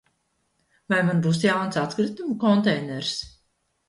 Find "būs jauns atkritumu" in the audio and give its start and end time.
1.27-2.39